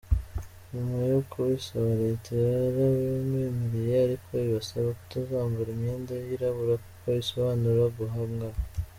[0.71, 8.57] Nyuma yo kubisaba Leta yarabibemereye ariko ibasaba kutazambara imyenda yirabura kuko isobanura guhangana.